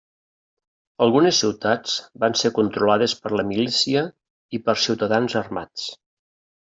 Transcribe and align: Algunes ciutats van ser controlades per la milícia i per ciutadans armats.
Algunes 1.05 1.41
ciutats 1.41 1.97
van 2.23 2.37
ser 2.41 2.49
controlades 2.55 3.15
per 3.25 3.31
la 3.41 3.45
milícia 3.49 4.03
i 4.59 4.61
per 4.69 4.77
ciutadans 4.85 5.37
armats. 5.43 5.85